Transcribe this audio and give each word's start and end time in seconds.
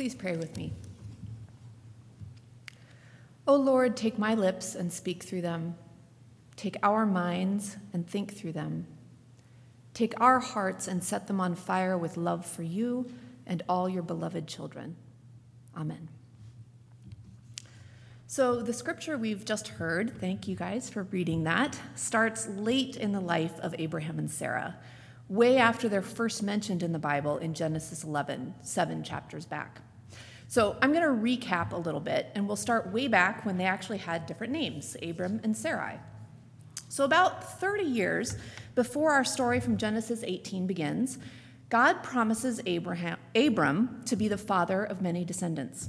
Please 0.00 0.14
pray 0.14 0.34
with 0.34 0.56
me. 0.56 0.72
O 3.46 3.54
Lord, 3.54 3.98
take 3.98 4.18
my 4.18 4.34
lips 4.34 4.74
and 4.74 4.90
speak 4.90 5.22
through 5.22 5.42
them. 5.42 5.74
Take 6.56 6.78
our 6.82 7.04
minds 7.04 7.76
and 7.92 8.08
think 8.08 8.34
through 8.34 8.52
them. 8.52 8.86
Take 9.92 10.18
our 10.18 10.38
hearts 10.38 10.88
and 10.88 11.04
set 11.04 11.26
them 11.26 11.38
on 11.38 11.54
fire 11.54 11.98
with 11.98 12.16
love 12.16 12.46
for 12.46 12.62
you 12.62 13.12
and 13.46 13.62
all 13.68 13.90
your 13.90 14.02
beloved 14.02 14.46
children. 14.46 14.96
Amen. 15.76 16.08
So, 18.26 18.62
the 18.62 18.72
scripture 18.72 19.18
we've 19.18 19.44
just 19.44 19.68
heard, 19.68 20.18
thank 20.18 20.48
you 20.48 20.56
guys 20.56 20.88
for 20.88 21.02
reading 21.02 21.44
that, 21.44 21.78
starts 21.94 22.48
late 22.48 22.96
in 22.96 23.12
the 23.12 23.20
life 23.20 23.60
of 23.60 23.74
Abraham 23.78 24.18
and 24.18 24.30
Sarah, 24.30 24.78
way 25.28 25.58
after 25.58 25.90
they're 25.90 26.00
first 26.00 26.42
mentioned 26.42 26.82
in 26.82 26.92
the 26.92 26.98
Bible 26.98 27.36
in 27.36 27.52
Genesis 27.52 28.02
11, 28.02 28.54
seven 28.62 29.04
chapters 29.04 29.44
back. 29.44 29.82
So, 30.50 30.76
I'm 30.82 30.92
going 30.92 31.04
to 31.04 31.46
recap 31.46 31.70
a 31.70 31.76
little 31.76 32.00
bit, 32.00 32.26
and 32.34 32.48
we'll 32.48 32.56
start 32.56 32.90
way 32.92 33.06
back 33.06 33.46
when 33.46 33.56
they 33.56 33.66
actually 33.66 33.98
had 33.98 34.26
different 34.26 34.52
names 34.52 34.96
Abram 35.00 35.38
and 35.44 35.56
Sarai. 35.56 36.00
So, 36.88 37.04
about 37.04 37.60
30 37.60 37.84
years 37.84 38.36
before 38.74 39.12
our 39.12 39.22
story 39.22 39.60
from 39.60 39.76
Genesis 39.76 40.24
18 40.24 40.66
begins, 40.66 41.18
God 41.68 42.02
promises 42.02 42.60
Abraham, 42.66 43.18
Abram 43.36 44.02
to 44.06 44.16
be 44.16 44.26
the 44.26 44.36
father 44.36 44.82
of 44.82 45.00
many 45.00 45.24
descendants. 45.24 45.88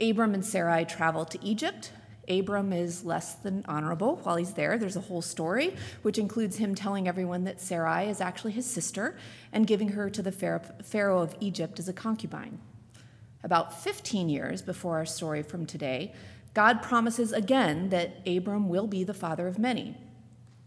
Abram 0.00 0.32
and 0.32 0.46
Sarai 0.46 0.86
travel 0.86 1.26
to 1.26 1.44
Egypt. 1.44 1.90
Abram 2.26 2.72
is 2.72 3.04
less 3.04 3.34
than 3.34 3.66
honorable 3.68 4.16
while 4.22 4.36
he's 4.36 4.54
there. 4.54 4.78
There's 4.78 4.96
a 4.96 5.00
whole 5.02 5.20
story, 5.20 5.76
which 6.00 6.16
includes 6.16 6.56
him 6.56 6.74
telling 6.74 7.06
everyone 7.06 7.44
that 7.44 7.60
Sarai 7.60 8.08
is 8.08 8.22
actually 8.22 8.52
his 8.52 8.64
sister 8.64 9.18
and 9.52 9.66
giving 9.66 9.90
her 9.90 10.08
to 10.08 10.22
the 10.22 10.32
Pharaoh 10.82 11.20
of 11.20 11.36
Egypt 11.40 11.78
as 11.78 11.86
a 11.86 11.92
concubine. 11.92 12.60
About 13.44 13.78
15 13.78 14.30
years 14.30 14.62
before 14.62 14.96
our 14.96 15.04
story 15.04 15.42
from 15.42 15.66
today, 15.66 16.14
God 16.54 16.82
promises 16.82 17.30
again 17.30 17.90
that 17.90 18.26
Abram 18.26 18.70
will 18.70 18.86
be 18.86 19.04
the 19.04 19.12
father 19.12 19.46
of 19.46 19.58
many. 19.58 19.98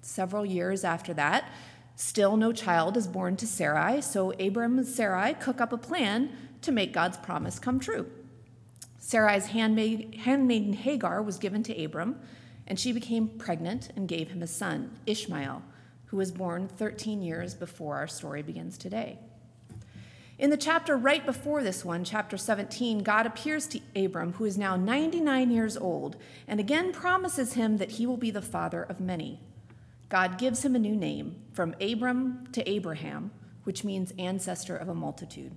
Several 0.02 0.46
years 0.46 0.84
after 0.84 1.12
that, 1.16 1.50
still 1.96 2.38
no 2.38 2.54
child 2.54 2.96
is 2.96 3.08
born 3.08 3.36
to 3.38 3.48
Sarai, 3.48 4.00
so 4.02 4.32
Abram 4.34 4.78
and 4.78 4.88
Sarai 4.88 5.34
cook 5.34 5.60
up 5.60 5.74
a 5.74 5.78
plan 5.78 6.30
to 6.62 6.72
make 6.72 6.94
God's 6.94 7.18
promise 7.18 7.58
come 7.58 7.80
true. 7.80 8.06
Sarai's 9.00 9.48
handmaid, 9.48 10.14
handmaiden 10.24 10.74
Hagar 10.74 11.24
was 11.24 11.40
given 11.40 11.64
to 11.64 11.84
Abram, 11.84 12.20
and 12.68 12.80
she 12.80 12.92
became 12.92 13.28
pregnant 13.28 13.90
and 13.96 14.08
gave 14.08 14.30
him 14.30 14.44
a 14.44 14.48
son, 14.48 15.00
Ishmael, 15.08 15.64
who 16.06 16.18
was 16.18 16.32
born 16.32 16.68
13 16.68 17.24
years 17.24 17.56
before 17.56 17.96
our 17.96 18.08
story 18.08 18.44
begins 18.44 18.78
today. 18.78 19.18
In 20.40 20.52
the 20.52 20.58
chapter 20.58 20.96
right 20.96 21.26
before 21.26 21.64
this 21.64 21.84
one, 21.84 22.04
chapter 22.04 22.38
17, 22.38 23.00
God 23.00 23.26
appears 23.26 23.66
to 23.68 23.82
Abram, 23.96 24.34
who 24.34 24.46
is 24.46 24.58
now 24.58 24.76
99 24.76 25.50
years 25.50 25.76
old, 25.76 26.16
and 26.48 26.60
again 26.60 26.92
promises 26.92 27.54
him 27.54 27.78
that 27.78 27.92
he 27.92 28.06
will 28.06 28.18
be 28.18 28.30
the 28.30 28.42
father 28.42 28.84
of 28.84 29.00
many. 29.00 29.40
God 30.10 30.38
gives 30.38 30.64
him 30.64 30.76
a 30.76 30.80
new 30.80 30.96
name, 30.96 31.42
from 31.54 31.76
Abram 31.82 32.48
to 32.52 32.70
Abraham, 32.70 33.32
which 33.64 33.84
means 33.84 34.14
ancestor 34.20 34.78
of 34.78 34.90
a 34.90 34.96
multitude. 34.96 35.56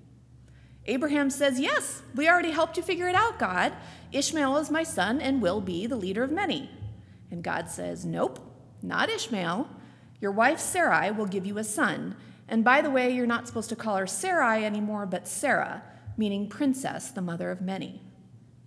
Abraham 0.87 1.29
says, 1.29 1.61
Yes, 1.61 2.03
we 2.15 2.27
already 2.27 2.51
helped 2.51 2.79
you 2.79 2.83
figure 2.83 3.07
it 3.07 3.15
out, 3.15 3.39
God. 3.39 3.75
Ishmael 4.13 4.57
is 4.57 4.71
my 4.71 4.83
son 4.83 5.21
and 5.21 5.43
will 5.43 5.61
be 5.61 5.87
the 5.87 5.97
leader 5.97 6.23
of 6.23 6.33
many. 6.33 6.71
And 7.31 7.45
God 7.45 7.69
says, 7.69 8.07
Nope, 8.07 8.41
not 8.83 9.11
Ishmael. 9.11 9.69
Your 10.21 10.33
wife 10.33 10.59
Sarai 10.59 11.11
will 11.11 11.27
give 11.27 11.47
you 11.47 11.59
a 11.59 11.65
son. 11.65 12.17
And 12.51 12.63
by 12.63 12.83
the 12.83 12.91
way, 12.91 13.11
you're 13.11 13.27
not 13.27 13.47
supposed 13.47 13.71
to 13.71 13.77
call 13.77 13.97
her 13.97 14.07
Sarai 14.07 14.67
anymore, 14.67 15.07
but 15.07 15.27
Sarah, 15.27 15.83
meaning 16.19 16.49
princess, 16.49 17.11
the 17.11 17.23
mother 17.23 17.51
of 17.51 17.63
many. 17.63 18.03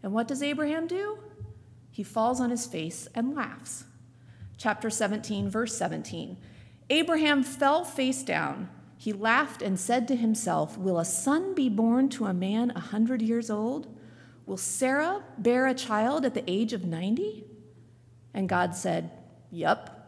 And 0.02 0.12
what 0.12 0.28
does 0.28 0.42
Abraham 0.42 0.88
do? 0.88 1.20
He 1.92 2.02
falls 2.02 2.42
on 2.42 2.50
his 2.50 2.66
face 2.66 3.08
and 3.14 3.36
laughs. 3.36 3.84
Chapter 4.58 4.90
17, 4.90 5.48
verse 5.48 5.78
17. 5.78 6.38
Abraham 6.90 7.44
fell 7.44 7.86
face 7.86 8.24
down 8.24 8.70
he 9.04 9.12
laughed 9.12 9.62
and 9.62 9.78
said 9.78 10.08
to 10.08 10.16
himself, 10.16 10.78
Will 10.78 10.98
a 10.98 11.04
son 11.04 11.54
be 11.54 11.68
born 11.68 12.08
to 12.12 12.26
a 12.26 12.34
man 12.34 12.72
a 12.74 12.80
hundred 12.80 13.22
years 13.22 13.50
old? 13.50 13.94
Will 14.46 14.56
Sarah 14.56 15.22
bear 15.38 15.68
a 15.68 15.74
child 15.74 16.24
at 16.24 16.34
the 16.34 16.50
age 16.50 16.72
of 16.72 16.86
90? 16.86 17.44
And 18.34 18.48
God 18.48 18.78
said, 18.78 19.12
Yup. 19.52 20.03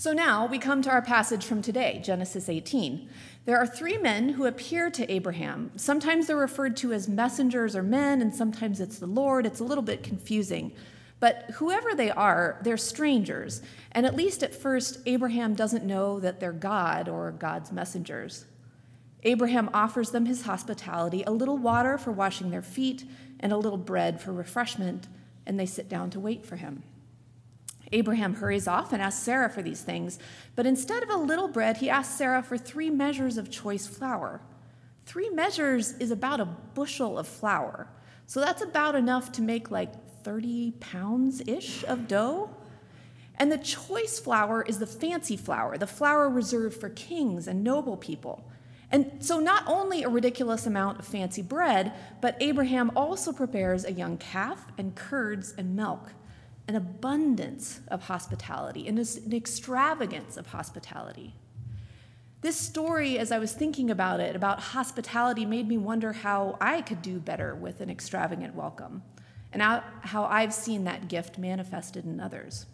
So 0.00 0.14
now 0.14 0.46
we 0.46 0.58
come 0.58 0.80
to 0.80 0.90
our 0.90 1.02
passage 1.02 1.44
from 1.44 1.60
today, 1.60 2.00
Genesis 2.02 2.48
18. 2.48 3.06
There 3.44 3.58
are 3.58 3.66
three 3.66 3.98
men 3.98 4.30
who 4.30 4.46
appear 4.46 4.88
to 4.88 5.12
Abraham. 5.12 5.72
Sometimes 5.76 6.26
they're 6.26 6.36
referred 6.36 6.74
to 6.78 6.94
as 6.94 7.06
messengers 7.06 7.76
or 7.76 7.82
men, 7.82 8.22
and 8.22 8.34
sometimes 8.34 8.80
it's 8.80 8.98
the 8.98 9.06
Lord. 9.06 9.44
It's 9.44 9.60
a 9.60 9.64
little 9.64 9.84
bit 9.84 10.02
confusing. 10.02 10.72
But 11.18 11.50
whoever 11.56 11.94
they 11.94 12.10
are, 12.10 12.62
they're 12.62 12.78
strangers. 12.78 13.60
And 13.92 14.06
at 14.06 14.16
least 14.16 14.42
at 14.42 14.54
first, 14.54 15.00
Abraham 15.04 15.52
doesn't 15.54 15.84
know 15.84 16.18
that 16.18 16.40
they're 16.40 16.50
God 16.50 17.06
or 17.06 17.32
God's 17.32 17.70
messengers. 17.70 18.46
Abraham 19.24 19.68
offers 19.74 20.12
them 20.12 20.24
his 20.24 20.44
hospitality 20.44 21.24
a 21.26 21.30
little 21.30 21.58
water 21.58 21.98
for 21.98 22.10
washing 22.10 22.50
their 22.50 22.62
feet 22.62 23.04
and 23.38 23.52
a 23.52 23.58
little 23.58 23.76
bread 23.76 24.18
for 24.18 24.32
refreshment, 24.32 25.08
and 25.44 25.60
they 25.60 25.66
sit 25.66 25.90
down 25.90 26.08
to 26.08 26.18
wait 26.18 26.46
for 26.46 26.56
him. 26.56 26.84
Abraham 27.92 28.34
hurries 28.34 28.68
off 28.68 28.92
and 28.92 29.02
asks 29.02 29.22
Sarah 29.22 29.50
for 29.50 29.62
these 29.62 29.82
things, 29.82 30.18
but 30.54 30.66
instead 30.66 31.02
of 31.02 31.10
a 31.10 31.16
little 31.16 31.48
bread, 31.48 31.78
he 31.78 31.90
asks 31.90 32.14
Sarah 32.14 32.42
for 32.42 32.56
three 32.56 32.90
measures 32.90 33.36
of 33.36 33.50
choice 33.50 33.86
flour. 33.86 34.40
Three 35.06 35.30
measures 35.30 35.92
is 35.98 36.10
about 36.10 36.40
a 36.40 36.44
bushel 36.44 37.18
of 37.18 37.26
flour. 37.26 37.88
So 38.26 38.40
that's 38.40 38.62
about 38.62 38.94
enough 38.94 39.32
to 39.32 39.42
make 39.42 39.70
like 39.70 39.92
30 40.22 40.74
pounds 40.78 41.42
ish 41.46 41.82
of 41.84 42.06
dough. 42.06 42.50
And 43.36 43.50
the 43.50 43.58
choice 43.58 44.18
flour 44.18 44.62
is 44.62 44.78
the 44.78 44.86
fancy 44.86 45.36
flour, 45.36 45.78
the 45.78 45.86
flour 45.86 46.28
reserved 46.28 46.78
for 46.78 46.90
kings 46.90 47.48
and 47.48 47.64
noble 47.64 47.96
people. 47.96 48.44
And 48.92 49.12
so, 49.20 49.38
not 49.38 49.64
only 49.66 50.02
a 50.02 50.08
ridiculous 50.08 50.66
amount 50.66 50.98
of 50.98 51.06
fancy 51.06 51.42
bread, 51.42 51.92
but 52.20 52.36
Abraham 52.40 52.90
also 52.96 53.32
prepares 53.32 53.84
a 53.84 53.92
young 53.92 54.18
calf 54.18 54.66
and 54.76 54.94
curds 54.94 55.54
and 55.56 55.76
milk, 55.76 56.10
an 56.70 56.76
abundance 56.76 57.80
of 57.88 58.04
hospitality, 58.04 58.86
and 58.86 58.96
an 58.96 59.32
extravagance 59.32 60.36
of 60.36 60.46
hospitality. 60.46 61.34
This 62.42 62.56
story, 62.56 63.18
as 63.18 63.32
I 63.32 63.40
was 63.40 63.52
thinking 63.52 63.90
about 63.90 64.20
it, 64.20 64.36
about 64.36 64.60
hospitality, 64.60 65.44
made 65.44 65.66
me 65.66 65.78
wonder 65.78 66.12
how 66.12 66.56
I 66.60 66.80
could 66.80 67.02
do 67.02 67.18
better 67.18 67.56
with 67.56 67.80
an 67.80 67.90
extravagant 67.90 68.54
welcome 68.54 69.02
and 69.52 69.60
how 69.62 70.26
I've 70.26 70.54
seen 70.54 70.84
that 70.84 71.08
gift 71.08 71.38
manifested 71.38 72.04
in 72.04 72.20
others. 72.20 72.66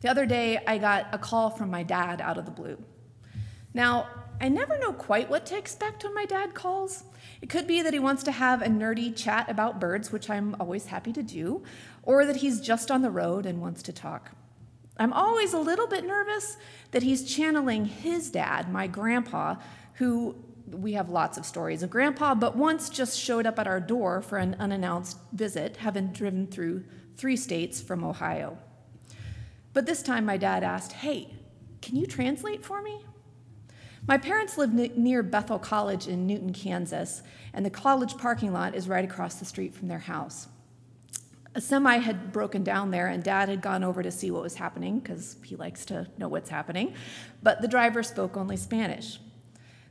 The 0.00 0.10
other 0.10 0.26
day, 0.26 0.58
I 0.66 0.78
got 0.78 1.06
a 1.12 1.18
call 1.18 1.50
from 1.50 1.70
my 1.70 1.84
dad 1.84 2.20
out 2.20 2.36
of 2.36 2.46
the 2.46 2.50
blue. 2.50 2.82
Now, 3.74 4.08
I 4.40 4.48
never 4.48 4.78
know 4.78 4.92
quite 4.92 5.30
what 5.30 5.46
to 5.46 5.56
expect 5.56 6.04
when 6.04 6.14
my 6.14 6.26
dad 6.26 6.54
calls. 6.54 7.04
It 7.40 7.48
could 7.48 7.66
be 7.66 7.82
that 7.82 7.92
he 7.92 7.98
wants 7.98 8.22
to 8.24 8.32
have 8.32 8.60
a 8.60 8.66
nerdy 8.66 9.14
chat 9.16 9.48
about 9.48 9.80
birds, 9.80 10.12
which 10.12 10.28
I'm 10.28 10.54
always 10.60 10.86
happy 10.86 11.12
to 11.14 11.22
do, 11.22 11.62
or 12.02 12.24
that 12.26 12.36
he's 12.36 12.60
just 12.60 12.90
on 12.90 13.02
the 13.02 13.10
road 13.10 13.46
and 13.46 13.60
wants 13.60 13.82
to 13.84 13.92
talk. 13.92 14.32
I'm 14.98 15.12
always 15.12 15.52
a 15.52 15.58
little 15.58 15.86
bit 15.86 16.06
nervous 16.06 16.56
that 16.90 17.02
he's 17.02 17.24
channeling 17.24 17.86
his 17.86 18.30
dad, 18.30 18.70
my 18.70 18.86
grandpa, 18.86 19.56
who 19.94 20.36
we 20.70 20.94
have 20.94 21.08
lots 21.08 21.38
of 21.38 21.46
stories 21.46 21.82
of 21.82 21.90
grandpa, 21.90 22.34
but 22.34 22.56
once 22.56 22.88
just 22.88 23.18
showed 23.18 23.46
up 23.46 23.58
at 23.58 23.66
our 23.66 23.80
door 23.80 24.20
for 24.20 24.38
an 24.38 24.56
unannounced 24.58 25.18
visit, 25.32 25.78
having 25.78 26.08
driven 26.08 26.46
through 26.46 26.84
three 27.16 27.36
states 27.36 27.80
from 27.80 28.04
Ohio. 28.04 28.58
But 29.72 29.86
this 29.86 30.02
time 30.02 30.24
my 30.24 30.36
dad 30.36 30.64
asked, 30.64 30.92
Hey, 30.92 31.34
can 31.82 31.96
you 31.96 32.06
translate 32.06 32.64
for 32.64 32.82
me? 32.82 33.04
My 34.08 34.18
parents 34.18 34.56
live 34.56 34.72
near 34.72 35.24
Bethel 35.24 35.58
College 35.58 36.06
in 36.06 36.28
Newton, 36.28 36.52
Kansas, 36.52 37.22
and 37.52 37.66
the 37.66 37.70
college 37.70 38.16
parking 38.16 38.52
lot 38.52 38.76
is 38.76 38.88
right 38.88 39.04
across 39.04 39.34
the 39.34 39.44
street 39.44 39.74
from 39.74 39.88
their 39.88 39.98
house. 39.98 40.46
A 41.56 41.60
semi 41.60 41.98
had 41.98 42.32
broken 42.32 42.62
down 42.62 42.92
there, 42.92 43.08
and 43.08 43.24
dad 43.24 43.48
had 43.48 43.60
gone 43.60 43.82
over 43.82 44.04
to 44.04 44.12
see 44.12 44.30
what 44.30 44.42
was 44.42 44.54
happening 44.54 45.00
because 45.00 45.36
he 45.44 45.56
likes 45.56 45.84
to 45.86 46.06
know 46.18 46.28
what's 46.28 46.50
happening, 46.50 46.94
but 47.42 47.60
the 47.62 47.66
driver 47.66 48.04
spoke 48.04 48.36
only 48.36 48.56
Spanish. 48.56 49.18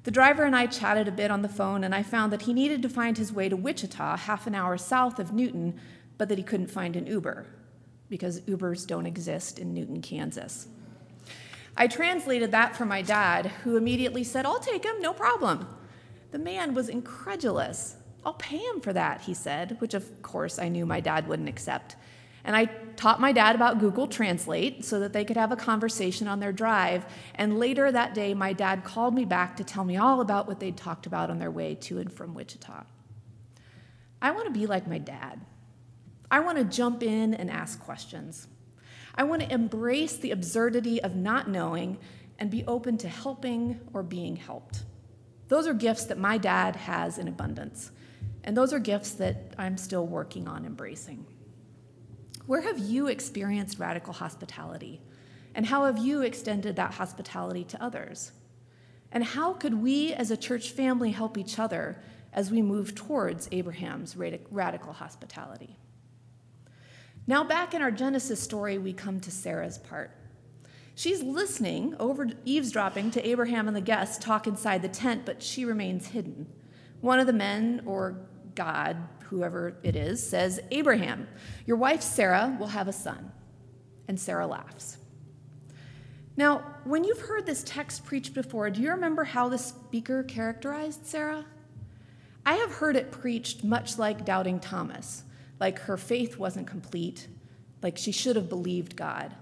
The 0.04 0.12
driver 0.12 0.44
and 0.44 0.56
I 0.56 0.68
chatted 0.68 1.10
a 1.10 1.12
bit 1.12 1.30
on 1.30 1.42
the 1.42 1.50
phone, 1.50 1.84
and 1.84 1.94
I 1.94 2.02
found 2.02 2.32
that 2.32 2.44
he 2.44 2.54
needed 2.54 2.82
to 2.84 2.90
find 2.90 3.18
his 3.18 3.34
way 3.34 3.50
to 3.50 3.58
Wichita, 3.58 4.16
half 4.16 4.48
an 4.48 4.56
hour 4.56 4.78
south 4.78 5.20
of 5.20 5.34
Newton, 5.34 5.78
but 6.18 6.30
that 6.30 6.38
he 6.38 6.44
couldn't 6.44 6.72
find 6.72 6.96
an 6.96 7.08
Uber 7.08 7.48
because 8.08 8.40
Ubers 8.42 8.88
don't 8.88 9.08
exist 9.08 9.60
in 9.60 9.74
Newton, 9.74 10.02
Kansas. 10.02 10.68
I 11.78 11.88
translated 11.88 12.52
that 12.52 12.76
for 12.76 12.86
my 12.86 13.02
dad, 13.02 13.48
who 13.64 13.76
immediately 13.76 14.24
said, 14.24 14.46
I'll 14.46 14.60
take 14.60 14.86
him, 14.86 15.02
no 15.02 15.14
problem. 15.14 15.68
The 16.32 16.40
man 16.40 16.74
was 16.74 16.90
incredulous. 16.90 17.96
I'll 18.26 18.34
pay 18.34 18.58
him 18.58 18.82
for 18.82 18.94
that, 18.94 19.22
he 19.22 19.34
said, 19.34 19.80
which 19.80 19.94
of 19.94 20.22
course 20.22 20.58
I 20.58 20.70
knew 20.70 20.86
my 20.86 21.00
dad 21.00 21.28
wouldn't 21.28 21.50
accept. 21.50 21.96
And 22.46 22.56
I 22.56 22.66
taught 22.96 23.20
my 23.20 23.32
dad 23.32 23.56
about 23.56 23.80
Google 23.80 24.08
Translate 24.08 24.86
so 24.86 25.00
that 25.00 25.14
they 25.14 25.26
could 25.26 25.36
have 25.36 25.52
a 25.52 25.56
conversation 25.56 26.28
on 26.28 26.40
their 26.40 26.54
drive. 26.54 27.06
And 27.34 27.60
later 27.60 27.92
that 27.92 28.14
day, 28.14 28.34
my 28.34 28.54
dad 28.54 28.84
called 28.84 29.14
me 29.16 29.26
back 29.26 29.58
to 29.58 29.64
tell 29.64 29.84
me 29.84 29.98
all 29.98 30.22
about 30.22 30.48
what 30.48 30.60
they'd 30.60 30.78
talked 30.78 31.08
about 31.08 31.30
on 31.30 31.40
their 31.40 31.52
way 31.52 31.76
to 31.76 31.98
and 32.00 32.14
from 32.14 32.36
Wichita. 32.36 32.84
I 34.22 34.32
want 34.32 34.46
to 34.46 34.60
be 34.60 34.68
like 34.68 34.88
my 34.88 35.00
dad. 35.00 35.42
I 36.30 36.40
want 36.40 36.58
to 36.58 36.64
jump 36.64 37.04
in 37.04 37.34
and 37.34 37.50
ask 37.50 37.80
questions. 37.80 38.48
I 39.16 39.24
want 39.24 39.42
to 39.42 39.54
embrace 39.54 40.18
the 40.18 40.32
absurdity 40.32 41.02
of 41.02 41.16
not 41.16 41.50
knowing 41.50 41.98
and 42.38 42.52
be 42.52 42.66
open 42.66 42.98
to 43.00 43.08
helping 43.08 43.80
or 43.94 44.04
being 44.04 44.36
helped. 44.36 44.84
Those 45.48 45.68
are 45.68 45.74
gifts 45.74 46.06
that 46.06 46.18
my 46.18 46.38
dad 46.38 46.76
has 46.76 47.18
in 47.18 47.28
abundance, 47.28 47.92
and 48.44 48.58
those 48.58 48.74
are 48.74 48.80
gifts 48.80 49.12
that 49.12 49.54
I'm 49.58 49.78
still 49.78 50.06
working 50.06 50.48
on 50.48 50.66
embracing. 50.66 51.26
Where 52.46 52.62
have 52.62 52.78
you 52.78 53.08
experienced 53.08 53.80
radical 53.80 54.14
hospitality? 54.14 55.02
And 55.56 55.66
how 55.66 55.86
have 55.86 55.98
you 55.98 56.22
extended 56.22 56.76
that 56.76 56.96
hospitality 56.96 57.64
to 57.66 57.82
others? 57.82 58.34
And 59.12 59.24
how 59.24 59.54
could 59.54 59.76
we 59.76 60.14
as 60.14 60.30
a 60.30 60.38
church 60.38 60.72
family 60.72 61.12
help 61.12 61.38
each 61.38 61.58
other 61.58 62.02
as 62.34 62.52
we 62.52 62.62
move 62.62 62.94
towards 62.94 63.48
Abraham's 63.54 64.18
radical 64.18 64.92
hospitality? 64.92 65.78
Now, 67.28 67.44
back 67.44 67.74
in 67.74 67.82
our 67.82 67.92
Genesis 67.92 68.40
story, 68.40 68.78
we 68.78 68.94
come 68.94 69.20
to 69.22 69.32
Sarah's 69.32 69.78
part. 69.78 70.12
She's 70.94 71.24
listening, 71.24 71.96
over 72.00 72.28
eavesdropping 72.46 73.12
to 73.12 73.28
Abraham 73.28 73.68
and 73.68 73.76
the 73.76 73.82
guests 73.82 74.24
talk 74.24 74.48
inside 74.48 74.82
the 74.82 74.90
tent, 74.90 75.26
but 75.26 75.44
she 75.44 75.66
remains 75.66 76.08
hidden. 76.08 76.48
One 77.02 77.20
of 77.20 77.28
the 77.28 77.34
men, 77.34 77.82
or 77.86 78.18
God, 78.54 78.98
whoever 79.24 79.76
it 79.84 79.96
is, 79.96 80.26
says, 80.26 80.62
Abraham, 80.72 81.28
your 81.66 81.78
wife 81.78 82.02
Sarah 82.02 82.56
will 82.60 82.68
have 82.68 82.88
a 82.88 82.94
son. 82.94 83.32
And 84.08 84.20
Sarah 84.20 84.48
laughs. 84.48 84.98
Now, 86.38 86.64
when 86.84 87.04
you've 87.04 87.22
heard 87.22 87.46
this 87.46 87.64
text 87.66 88.06
preached 88.06 88.34
before, 88.34 88.70
do 88.70 88.82
you 88.82 88.92
remember 88.92 89.24
how 89.24 89.50
the 89.50 89.58
speaker 89.58 90.24
characterized 90.24 91.06
Sarah? 91.06 91.46
I 92.46 92.56
have 92.56 92.74
heard 92.74 92.96
it 92.96 93.12
preached 93.12 93.64
much 93.64 93.98
like 93.98 94.26
doubting 94.26 94.60
Thomas, 94.60 95.24
like 95.60 95.80
her 95.80 95.98
faith 95.98 96.38
wasn't 96.38 96.68
complete, 96.68 97.28
like 97.82 97.98
she 97.98 98.12
should 98.12 98.36
have 98.36 98.50
believed 98.50 98.96
God. 98.96 99.36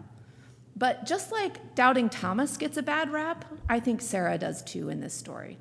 But 0.76 1.06
just 1.06 1.32
like 1.32 1.76
doubting 1.76 2.10
Thomas 2.10 2.58
gets 2.58 2.78
a 2.78 2.84
bad 2.84 3.12
rap, 3.12 3.46
I 3.70 3.80
think 3.80 4.02
Sarah 4.02 4.38
does 4.38 4.64
too 4.64 4.90
in 4.90 5.02
this 5.02 5.14
story. 5.14 5.58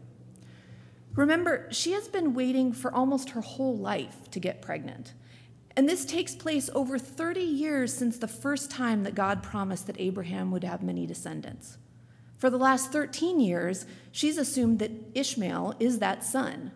Remember, 1.14 1.68
she 1.70 1.92
has 1.92 2.08
been 2.08 2.32
waiting 2.32 2.72
for 2.72 2.92
almost 2.94 3.30
her 3.30 3.42
whole 3.42 3.76
life 3.76 4.30
to 4.30 4.40
get 4.40 4.62
pregnant. 4.62 5.12
And 5.76 5.88
this 5.88 6.04
takes 6.04 6.34
place 6.34 6.70
over 6.74 6.98
30 6.98 7.40
years 7.40 7.92
since 7.92 8.18
the 8.18 8.28
first 8.28 8.70
time 8.70 9.04
that 9.04 9.14
God 9.14 9.42
promised 9.42 9.86
that 9.86 10.00
Abraham 10.00 10.50
would 10.50 10.64
have 10.64 10.82
many 10.82 11.06
descendants. 11.06 11.78
For 12.38 12.50
the 12.50 12.58
last 12.58 12.92
13 12.92 13.40
years, 13.40 13.86
she's 14.10 14.38
assumed 14.38 14.78
that 14.80 14.90
Ishmael 15.14 15.74
is 15.78 15.98
that 15.98 16.24
son 16.24 16.72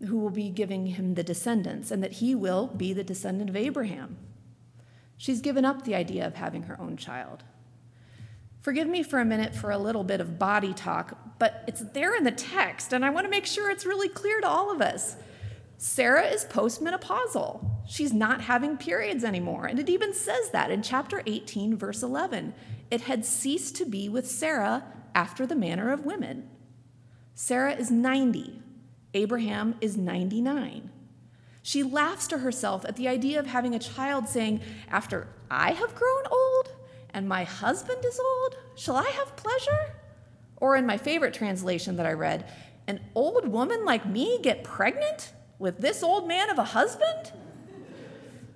who 0.00 0.18
will 0.18 0.30
be 0.30 0.50
giving 0.50 0.86
him 0.86 1.14
the 1.14 1.22
descendants 1.22 1.90
and 1.90 2.02
that 2.02 2.14
he 2.14 2.34
will 2.34 2.68
be 2.68 2.92
the 2.92 3.04
descendant 3.04 3.50
of 3.50 3.56
Abraham. 3.56 4.16
She's 5.16 5.40
given 5.40 5.64
up 5.64 5.84
the 5.84 5.94
idea 5.94 6.26
of 6.26 6.34
having 6.34 6.64
her 6.64 6.80
own 6.80 6.96
child. 6.96 7.44
Forgive 8.60 8.88
me 8.88 9.02
for 9.02 9.20
a 9.20 9.24
minute 9.24 9.54
for 9.54 9.70
a 9.70 9.78
little 9.78 10.04
bit 10.04 10.20
of 10.20 10.38
body 10.38 10.72
talk, 10.72 11.38
but 11.38 11.64
it's 11.66 11.82
there 11.92 12.16
in 12.16 12.24
the 12.24 12.32
text, 12.32 12.92
and 12.92 13.04
I 13.04 13.10
want 13.10 13.26
to 13.26 13.30
make 13.30 13.46
sure 13.46 13.70
it's 13.70 13.84
really 13.84 14.08
clear 14.08 14.40
to 14.40 14.48
all 14.48 14.70
of 14.70 14.80
us. 14.80 15.16
Sarah 15.76 16.26
is 16.26 16.46
postmenopausal. 16.46 17.62
She's 17.86 18.14
not 18.14 18.40
having 18.40 18.78
periods 18.78 19.22
anymore, 19.22 19.66
and 19.66 19.78
it 19.78 19.90
even 19.90 20.14
says 20.14 20.50
that 20.50 20.70
in 20.70 20.82
chapter 20.82 21.22
18, 21.26 21.76
verse 21.76 22.02
11. 22.02 22.54
It 22.90 23.02
had 23.02 23.26
ceased 23.26 23.76
to 23.76 23.84
be 23.84 24.08
with 24.08 24.30
Sarah 24.30 24.84
after 25.14 25.46
the 25.46 25.54
manner 25.54 25.92
of 25.92 26.06
women. 26.06 26.48
Sarah 27.34 27.74
is 27.74 27.90
90, 27.90 28.62
Abraham 29.14 29.76
is 29.80 29.96
99. 29.96 30.90
She 31.62 31.82
laughs 31.82 32.26
to 32.28 32.38
herself 32.38 32.84
at 32.84 32.96
the 32.96 33.08
idea 33.08 33.40
of 33.40 33.46
having 33.46 33.74
a 33.74 33.78
child 33.78 34.28
saying, 34.28 34.60
After 34.90 35.28
I 35.50 35.72
have 35.72 35.94
grown 35.94 36.26
old, 36.30 36.72
and 37.14 37.28
my 37.28 37.44
husband 37.44 38.04
is 38.04 38.20
old? 38.20 38.56
Shall 38.74 38.96
I 38.96 39.08
have 39.08 39.36
pleasure? 39.36 39.94
Or 40.58 40.76
in 40.76 40.84
my 40.84 40.98
favorite 40.98 41.32
translation 41.32 41.96
that 41.96 42.06
I 42.06 42.12
read, 42.12 42.50
an 42.86 43.00
old 43.14 43.48
woman 43.48 43.84
like 43.84 44.04
me 44.04 44.40
get 44.42 44.64
pregnant 44.64 45.32
with 45.58 45.78
this 45.78 46.02
old 46.02 46.28
man 46.28 46.50
of 46.50 46.58
a 46.58 46.64
husband? 46.64 47.32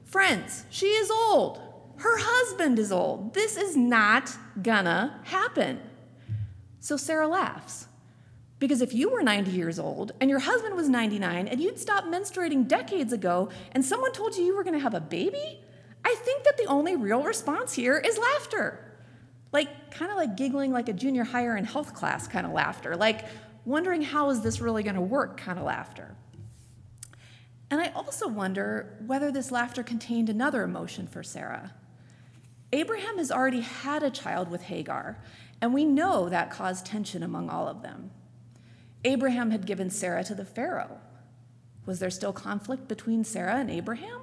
Friends, 0.04 0.64
she 0.70 0.87
is 0.87 1.11
old. 1.11 1.61
Her 1.96 2.16
husband 2.19 2.78
is 2.78 2.93
old. 2.93 3.34
This 3.34 3.56
is 3.56 3.76
not 3.76 4.37
gonna 4.62 5.20
happen. 5.25 5.81
So 6.81 6.96
Sarah 6.96 7.28
laughs. 7.28 7.88
Because 8.58 8.82
if 8.82 8.93
you 8.93 9.10
were 9.10 9.22
90 9.22 9.50
years 9.52 9.78
old 9.78 10.12
and 10.20 10.28
your 10.28 10.40
husband 10.40 10.75
was 10.75 10.88
99 10.88 11.46
and 11.46 11.60
you'd 11.60 11.78
stopped 11.78 12.08
menstruating 12.08 12.66
decades 12.66 13.12
ago 13.12 13.50
and 13.72 13.84
someone 13.84 14.12
told 14.12 14.37
you 14.37 14.44
you 14.44 14.56
were 14.56 14.64
gonna 14.64 14.78
have 14.78 14.94
a 14.94 15.00
baby, 15.00 15.60
I 16.05 16.14
think 16.25 16.44
that 16.44 16.56
the 16.56 16.66
only 16.66 16.96
real 16.96 17.22
response 17.22 17.72
here 17.72 17.99
is 17.99 18.19
laughter. 18.19 18.84
Like, 19.52 19.90
kind 19.90 20.10
of 20.10 20.16
like 20.16 20.37
giggling 20.37 20.72
like 20.72 20.88
a 20.88 20.93
junior 20.93 21.25
higher 21.25 21.56
in 21.56 21.64
health 21.64 21.94
class 21.94 22.26
kind 22.26 22.46
of 22.46 22.52
laughter, 22.52 22.96
like 22.96 23.26
wondering 23.64 24.02
how 24.02 24.31
is 24.31 24.40
this 24.40 24.61
really 24.61 24.82
going 24.82 24.96
to 24.96 25.00
work 25.00 25.37
kind 25.37 25.58
of 25.58 25.64
laughter. 25.64 26.16
And 27.70 27.81
I 27.81 27.88
also 27.94 28.26
wonder 28.26 28.96
whether 29.06 29.31
this 29.31 29.52
laughter 29.52 29.82
contained 29.82 30.28
another 30.28 30.62
emotion 30.62 31.06
for 31.06 31.22
Sarah. 31.22 31.75
Abraham 32.72 33.19
has 33.19 33.31
already 33.31 33.61
had 33.61 34.02
a 34.02 34.11
child 34.11 34.50
with 34.50 34.62
Hagar, 34.62 35.19
and 35.61 35.75
we 35.75 35.84
know 35.84 36.28
that 36.28 36.50
caused 36.50 36.87
tension 36.87 37.22
among 37.22 37.50
all 37.50 37.69
of 37.69 37.82
them. 37.82 38.11
Abraham 39.04 39.50
had 39.50 39.66
given 39.66 39.90
Sarah 39.90 40.24
to 40.24 40.34
the 40.34 40.44
Pharaoh. 40.44 40.98
Was 41.86 42.00
there 42.00 42.10
still 42.10 42.32
conflict 42.32 42.88
between 42.88 43.24
Sarah 43.24 43.56
and 43.56 43.70
Abraham? 43.70 44.20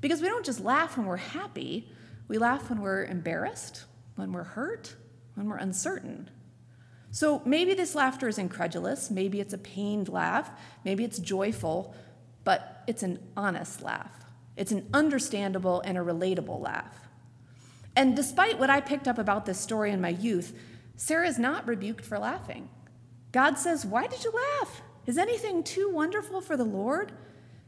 Because 0.00 0.22
we 0.22 0.28
don't 0.28 0.44
just 0.44 0.60
laugh 0.60 0.96
when 0.96 1.06
we're 1.06 1.16
happy, 1.16 1.88
we 2.26 2.38
laugh 2.38 2.70
when 2.70 2.80
we're 2.80 3.04
embarrassed, 3.04 3.84
when 4.16 4.32
we're 4.32 4.42
hurt, 4.42 4.96
when 5.34 5.48
we're 5.48 5.56
uncertain. 5.56 6.30
So 7.10 7.42
maybe 7.44 7.74
this 7.74 7.94
laughter 7.94 8.28
is 8.28 8.38
incredulous, 8.38 9.10
maybe 9.10 9.40
it's 9.40 9.52
a 9.52 9.58
pained 9.58 10.08
laugh, 10.08 10.50
maybe 10.84 11.04
it's 11.04 11.18
joyful, 11.18 11.94
but 12.44 12.82
it's 12.86 13.02
an 13.02 13.18
honest 13.36 13.82
laugh. 13.82 14.24
It's 14.56 14.72
an 14.72 14.88
understandable 14.94 15.80
and 15.80 15.98
a 15.98 16.02
relatable 16.02 16.60
laugh. 16.60 17.08
And 17.96 18.14
despite 18.14 18.58
what 18.58 18.70
I 18.70 18.80
picked 18.80 19.08
up 19.08 19.18
about 19.18 19.46
this 19.46 19.58
story 19.58 19.90
in 19.90 20.00
my 20.00 20.10
youth, 20.10 20.56
Sarah 20.96 21.26
is 21.26 21.38
not 21.38 21.66
rebuked 21.66 22.04
for 22.04 22.18
laughing. 22.18 22.68
God 23.32 23.58
says, 23.58 23.86
Why 23.86 24.06
did 24.06 24.24
you 24.24 24.32
laugh? 24.32 24.82
Is 25.06 25.18
anything 25.18 25.62
too 25.62 25.90
wonderful 25.92 26.40
for 26.40 26.56
the 26.56 26.64
Lord? 26.64 27.12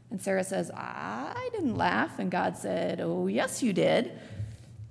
And 0.09 0.21
Sarah 0.21 0.43
says, 0.43 0.69
I 0.75 1.49
didn't 1.53 1.75
laugh. 1.75 2.19
And 2.19 2.29
God 2.29 2.57
said, 2.57 3.01
Oh, 3.01 3.27
yes, 3.27 3.63
you 3.63 3.73
did. 3.73 4.11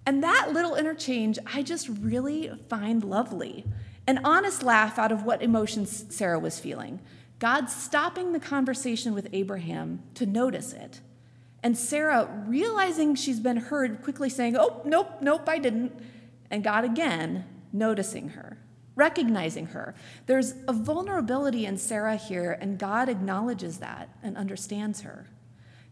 And 0.04 0.22
that 0.24 0.52
little 0.52 0.74
interchange, 0.74 1.38
I 1.54 1.62
just 1.62 1.88
really 1.88 2.50
find 2.68 3.04
lovely. 3.04 3.64
An 4.06 4.20
honest 4.24 4.62
laugh 4.64 4.98
out 4.98 5.12
of 5.12 5.22
what 5.22 5.42
emotions 5.42 6.06
Sarah 6.10 6.40
was 6.40 6.58
feeling. 6.58 7.00
God 7.38 7.70
stopping 7.70 8.32
the 8.32 8.40
conversation 8.40 9.14
with 9.14 9.28
Abraham 9.32 10.02
to 10.14 10.26
notice 10.26 10.72
it. 10.72 11.00
And 11.62 11.78
Sarah 11.78 12.28
realizing 12.48 13.14
she's 13.14 13.38
been 13.38 13.58
heard, 13.58 14.02
quickly 14.02 14.28
saying, 14.28 14.56
Oh, 14.56 14.82
nope, 14.84 15.18
nope, 15.20 15.48
I 15.48 15.58
didn't. 15.58 15.92
And 16.50 16.64
God 16.64 16.84
again 16.84 17.44
noticing 17.72 18.30
her 18.30 18.58
recognizing 18.94 19.66
her. 19.66 19.94
There's 20.26 20.54
a 20.68 20.72
vulnerability 20.72 21.66
in 21.66 21.78
Sarah 21.78 22.16
here, 22.16 22.56
and 22.60 22.78
God 22.78 23.08
acknowledges 23.08 23.78
that 23.78 24.10
and 24.22 24.36
understands 24.36 25.02
her. 25.02 25.28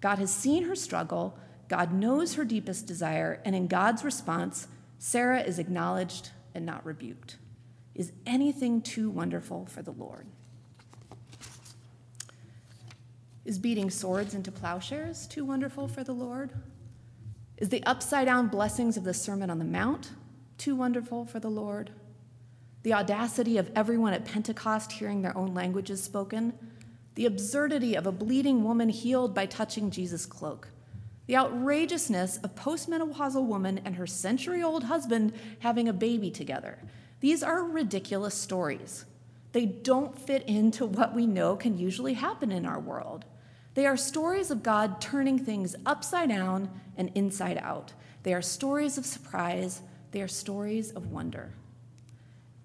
God 0.01 0.19
has 0.19 0.33
seen 0.33 0.65
her 0.65 0.77
struggle, 0.77 1.39
God 1.69 1.93
knows 1.93 2.35
her 2.35 2.45
deepest 2.45 2.87
desire, 2.87 3.41
and 3.45 3.55
in 3.55 3.69
God's 3.69 4.05
response, 4.05 4.67
Sarah 4.99 5.41
is 5.41 5.59
acknowledged 5.59 6.31
and 6.55 6.67
not 6.67 6.85
rebuked. 6.85 7.37
Is 7.95 8.13
anything 8.27 8.83
too 8.83 9.11
wonderful 9.11 9.67
for 9.67 9.83
the 9.83 9.93
Lord? 9.93 10.27
Is 13.45 13.59
beating 13.59 13.91
swords 13.91 14.35
into 14.35 14.53
plowshares 14.53 15.27
too 15.27 15.45
wonderful 15.45 15.89
for 15.89 16.05
the 16.05 16.13
Lord? 16.13 16.53
Is 17.57 17.69
the 17.69 17.85
upside 17.85 18.27
down 18.27 18.49
blessings 18.49 18.97
of 18.97 19.05
the 19.05 19.15
Sermon 19.15 19.51
on 19.51 19.59
the 19.59 19.65
Mount 19.65 20.11
too 20.57 20.75
wonderful 20.75 21.25
for 21.25 21.41
the 21.41 21.51
Lord? 21.51 21.91
The 22.83 22.95
audacity 22.95 23.59
of 23.59 23.71
everyone 23.77 24.13
at 24.13 24.25
Pentecost 24.25 24.93
hearing 24.93 25.23
their 25.23 25.37
own 25.37 25.53
languages 25.55 26.03
spoken, 26.03 26.55
the 27.15 27.27
absurdity 27.27 27.95
of 27.95 28.07
a 28.07 28.13
bleeding 28.13 28.65
woman 28.65 28.89
healed 28.89 29.35
by 29.35 29.47
touching 29.47 29.91
Jesus' 29.91 30.27
cloak, 30.27 30.69
the 31.27 31.37
outrageousness 31.37 32.39
of 32.39 32.55
postmenopausal 32.55 33.45
woman 33.45 33.81
and 33.85 33.97
her 33.97 34.07
century 34.07 34.63
old 34.63 34.85
husband 34.85 35.33
having 35.61 35.89
a 35.89 35.93
baby 35.93 36.31
together. 36.31 36.79
These 37.21 37.43
are 37.43 37.63
ridiculous 37.63 38.35
stories. 38.35 39.05
They 39.53 39.67
don't 39.67 40.19
fit 40.19 40.45
into 40.45 40.87
what 40.87 41.15
we 41.15 41.27
know 41.27 41.57
can 41.57 41.77
usually 41.77 42.15
happen 42.15 42.51
in 42.51 42.65
our 42.65 42.81
world. 42.81 43.25
They 43.75 43.87
are 43.87 43.97
stories 43.97 44.51
of 44.51 44.63
God 44.63 45.01
turning 45.01 45.39
things 45.39 45.77
upside 45.85 46.31
down 46.31 46.71
and 46.97 47.11
inside 47.15 47.59
out. 47.59 47.93
They 48.23 48.35
are 48.35 48.43
stories 48.43 48.99
of 48.99 49.07
surprise, 49.07 49.83
they 50.13 50.23
are 50.23 50.29
stories 50.29 50.91
of 50.91 51.13
wonder. 51.13 51.53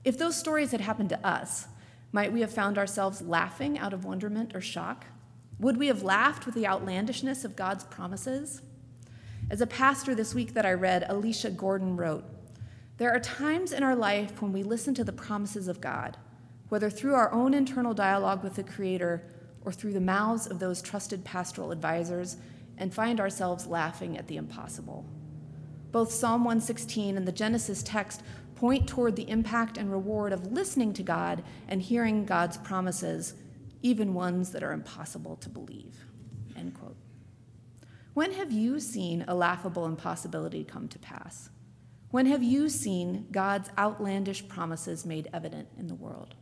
If 0.06 0.20
those 0.20 0.38
stories 0.38 0.70
had 0.70 0.82
happened 0.82 1.10
to 1.10 1.28
us, 1.28 1.68
might 2.12 2.32
we 2.32 2.42
have 2.42 2.54
found 2.54 2.78
ourselves 2.78 3.24
laughing 3.24 3.80
out 3.80 3.92
of 3.92 4.06
wonderment 4.06 4.56
or 4.56 4.62
shock? 4.62 5.08
Would 5.60 5.78
we 5.78 5.88
have 5.88 6.04
laughed 6.04 6.46
with 6.46 6.54
the 6.54 6.68
outlandishness 6.68 7.44
of 7.44 7.56
God's 7.56 7.86
promises? 7.86 8.62
As 9.50 9.62
a 9.62 9.68
pastor 9.68 10.14
this 10.14 10.36
week 10.36 10.54
that 10.54 10.66
I 10.66 10.74
read, 10.74 11.06
Alicia 11.10 11.50
Gordon 11.50 11.98
wrote 11.98 12.24
There 12.98 13.12
are 13.12 13.20
times 13.20 13.72
in 13.72 13.82
our 13.82 13.96
life 13.96 14.44
when 14.44 14.54
we 14.54 14.62
listen 14.62 14.94
to 14.94 15.04
the 15.04 15.12
promises 15.12 15.68
of 15.68 15.82
God, 15.82 16.18
whether 16.70 16.92
through 16.92 17.16
our 17.16 17.32
own 17.32 17.56
internal 17.56 17.96
dialogue 17.96 18.44
with 18.44 18.56
the 18.56 18.64
Creator 18.64 19.24
or 19.62 19.72
through 19.72 19.94
the 19.94 20.00
mouths 20.00 20.46
of 20.46 20.60
those 20.60 20.84
trusted 20.84 21.24
pastoral 21.24 21.72
advisors, 21.72 22.38
and 22.78 22.94
find 22.94 23.20
ourselves 23.20 23.66
laughing 23.66 24.18
at 24.20 24.28
the 24.28 24.38
impossible. 24.38 25.04
Both 25.92 26.12
Psalm 26.12 26.44
116 26.44 27.18
and 27.18 27.28
the 27.28 27.32
Genesis 27.32 27.82
text 27.82 28.22
point 28.56 28.88
toward 28.88 29.16
the 29.16 29.30
impact 29.30 29.78
and 29.78 29.92
reward 29.92 30.34
of 30.34 30.52
listening 30.52 30.94
to 30.94 31.04
God 31.04 31.44
and 31.68 31.82
hearing 31.82 32.26
God's 32.26 32.58
promises, 32.58 33.34
even 33.82 34.14
ones 34.14 34.52
that 34.52 34.64
are 34.64 34.72
impossible 34.72 35.36
to 35.38 35.50
believe. 35.50 35.96
End 36.58 36.74
quote. 36.74 36.96
When 38.14 38.32
have 38.32 38.52
you 38.52 38.80
seen 38.80 39.26
a 39.28 39.36
laughable 39.36 39.86
impossibility 39.86 40.64
come 40.64 40.88
to 40.88 41.00
pass? 41.00 41.50
When 42.12 42.28
have 42.28 42.44
you 42.44 42.70
seen 42.70 43.28
God's 43.30 43.70
outlandish 43.78 44.48
promises 44.48 45.06
made 45.06 45.28
evident 45.34 45.68
in 45.78 45.88
the 45.88 45.96
world? 45.96 46.36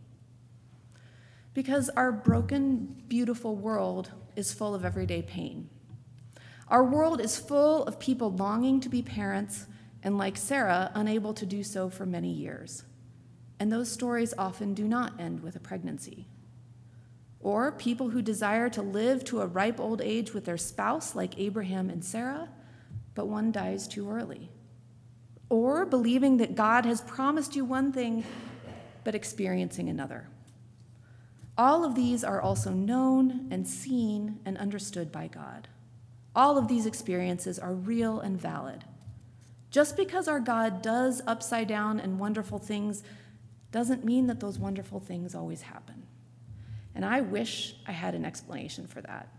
Because 1.55 1.89
our 1.89 2.11
broken, 2.11 3.03
beautiful 3.07 3.55
world 3.55 4.11
is 4.35 4.53
full 4.53 4.75
of 4.75 4.85
everyday 4.85 5.23
pain. 5.23 5.69
Our 6.67 6.83
world 6.83 7.19
is 7.19 7.39
full 7.39 7.83
of 7.85 7.99
people 7.99 8.31
longing 8.31 8.79
to 8.81 8.89
be 8.89 9.01
parents 9.01 9.65
and 10.03 10.17
like 10.17 10.37
Sarah, 10.37 10.91
unable 10.93 11.33
to 11.33 11.45
do 11.45 11.63
so 11.63 11.89
for 11.89 12.05
many 12.05 12.29
years. 12.29 12.83
And 13.59 13.71
those 13.71 13.89
stories 13.89 14.33
often 14.37 14.73
do 14.73 14.85
not 14.85 15.19
end 15.19 15.41
with 15.41 15.55
a 15.55 15.61
pregnancy. 15.61 16.27
Or 17.39 17.71
people 17.71 18.09
who 18.09 18.21
desire 18.21 18.69
to 18.69 18.81
live 18.81 19.23
to 19.25 19.41
a 19.41 19.47
ripe 19.47 19.79
old 19.79 20.01
age 20.01 20.33
with 20.33 20.45
their 20.45 20.57
spouse, 20.57 21.15
like 21.15 21.39
Abraham 21.39 21.89
and 21.89 22.03
Sarah, 22.03 22.49
but 23.15 23.27
one 23.27 23.51
dies 23.51 23.87
too 23.87 24.09
early. 24.09 24.49
Or 25.49 25.85
believing 25.85 26.37
that 26.37 26.55
God 26.55 26.85
has 26.85 27.01
promised 27.01 27.55
you 27.55 27.63
one 27.63 27.93
thing, 27.93 28.25
but 29.03 29.15
experiencing 29.15 29.87
another. 29.87 30.27
All 31.57 31.85
of 31.85 31.95
these 31.95 32.23
are 32.23 32.41
also 32.41 32.71
known 32.71 33.47
and 33.51 33.67
seen 33.67 34.39
and 34.43 34.57
understood 34.57 35.11
by 35.11 35.27
God. 35.27 35.67
All 36.35 36.57
of 36.57 36.67
these 36.67 36.85
experiences 36.85 37.59
are 37.59 37.73
real 37.73 38.19
and 38.19 38.39
valid. 38.39 38.83
Just 39.73 39.97
because 39.97 40.27
our 40.27 40.39
God 40.39 40.83
does 40.83 41.23
upside 41.25 41.67
down 41.67 41.99
and 41.99 42.19
wonderful 42.19 42.59
things 42.59 43.01
doesn't 43.71 44.05
mean 44.05 44.27
that 44.27 44.39
those 44.39 44.59
wonderful 44.59 44.99
things 44.99 45.33
always 45.33 45.63
happen. 45.63 46.05
And 46.93 47.03
I 47.03 47.21
wish 47.21 47.75
I 47.87 47.91
had 47.91 48.13
an 48.13 48.23
explanation 48.23 48.85
for 48.85 49.01
that. 49.01 49.29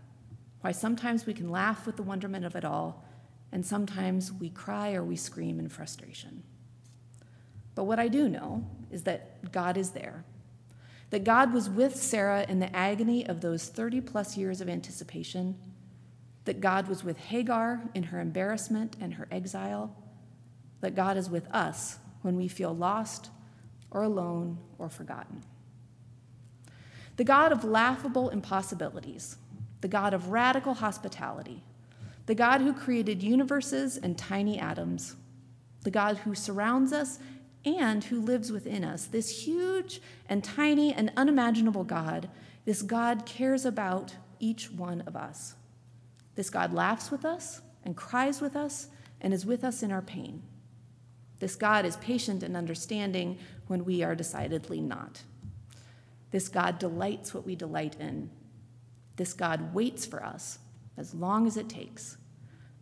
Why 0.59 0.73
sometimes 0.73 1.25
we 1.25 1.33
can 1.33 1.49
laugh 1.49 1.85
with 1.85 1.95
the 1.95 2.03
wonderment 2.03 2.43
of 2.43 2.57
it 2.57 2.65
all, 2.65 3.05
and 3.53 3.65
sometimes 3.65 4.33
we 4.33 4.49
cry 4.49 4.93
or 4.93 5.05
we 5.05 5.15
scream 5.15 5.57
in 5.57 5.69
frustration. 5.69 6.43
But 7.73 7.85
what 7.85 7.97
I 7.99 8.09
do 8.09 8.27
know 8.27 8.69
is 8.91 9.03
that 9.03 9.53
God 9.53 9.77
is 9.77 9.91
there. 9.91 10.25
That 11.11 11.23
God 11.23 11.53
was 11.53 11.69
with 11.69 11.95
Sarah 11.95 12.45
in 12.49 12.59
the 12.59 12.75
agony 12.75 13.25
of 13.25 13.39
those 13.39 13.69
30 13.69 14.01
plus 14.01 14.35
years 14.35 14.59
of 14.59 14.67
anticipation. 14.67 15.55
That 16.43 16.59
God 16.59 16.89
was 16.89 17.05
with 17.05 17.17
Hagar 17.17 17.83
in 17.93 18.03
her 18.03 18.19
embarrassment 18.19 18.97
and 18.99 19.13
her 19.13 19.29
exile 19.31 19.95
that 20.85 20.93
God 20.93 21.17
is 21.17 21.31
with 21.31 21.47
us 21.51 21.97
when 22.21 22.37
we 22.37 22.47
feel 22.47 22.71
lost 22.71 23.31
or 23.89 24.03
alone 24.03 24.59
or 24.77 24.87
forgotten. 24.87 25.41
The 27.15 27.23
God 27.23 27.51
of 27.51 27.63
laughable 27.63 28.29
impossibilities, 28.29 29.37
the 29.81 29.87
God 29.87 30.13
of 30.13 30.29
radical 30.29 30.75
hospitality, 30.75 31.63
the 32.27 32.35
God 32.35 32.61
who 32.61 32.71
created 32.71 33.23
universes 33.23 33.97
and 33.97 34.15
tiny 34.15 34.59
atoms, 34.59 35.15
the 35.81 35.89
God 35.89 36.17
who 36.17 36.35
surrounds 36.35 36.93
us 36.93 37.17
and 37.65 38.03
who 38.03 38.21
lives 38.21 38.51
within 38.51 38.83
us, 38.83 39.05
this 39.05 39.47
huge 39.47 40.01
and 40.29 40.43
tiny 40.43 40.93
and 40.93 41.11
unimaginable 41.17 41.83
God, 41.83 42.29
this 42.65 42.83
God 42.83 43.25
cares 43.25 43.65
about 43.65 44.13
each 44.39 44.69
one 44.69 45.01
of 45.07 45.15
us. 45.15 45.55
This 46.35 46.51
God 46.51 46.75
laughs 46.75 47.09
with 47.09 47.25
us 47.25 47.61
and 47.83 47.97
cries 47.97 48.39
with 48.39 48.55
us 48.55 48.89
and 49.19 49.33
is 49.33 49.47
with 49.47 49.63
us 49.63 49.81
in 49.81 49.91
our 49.91 50.03
pain. 50.03 50.43
This 51.39 51.55
God 51.55 51.85
is 51.85 51.97
patient 51.97 52.43
and 52.43 52.55
understanding 52.55 53.37
when 53.67 53.83
we 53.83 54.03
are 54.03 54.15
decidedly 54.15 54.81
not. 54.81 55.23
This 56.31 56.47
God 56.47 56.79
delights 56.79 57.33
what 57.33 57.45
we 57.45 57.55
delight 57.55 57.95
in. 57.99 58.29
This 59.15 59.33
God 59.33 59.73
waits 59.73 60.05
for 60.05 60.23
us 60.23 60.59
as 60.97 61.13
long 61.13 61.45
as 61.45 61.57
it 61.57 61.69
takes, 61.69 62.17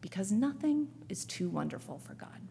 because 0.02 0.32
nothing 0.32 0.88
is 1.10 1.26
too 1.26 1.50
wonderful 1.50 1.98
for 1.98 2.14
God. 2.14 2.43